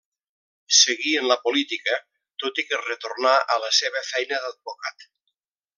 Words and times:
Seguí 0.77 1.11
en 1.19 1.27
la 1.31 1.37
política, 1.43 1.99
tot 2.45 2.61
i 2.63 2.67
que 2.71 2.81
retornà 2.87 3.35
a 3.57 3.59
la 3.67 3.73
seva 3.83 4.03
feina 4.13 4.45
d'advocat. 4.47 5.11